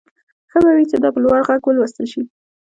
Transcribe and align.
ښه 0.51 0.59
به 0.63 0.71
وي 0.75 0.85
چې 0.91 0.97
دا 1.03 1.09
په 1.13 1.19
لوړ 1.23 1.39
غږ 1.47 1.61
ولوستل 1.65 2.05
شي 2.13 2.21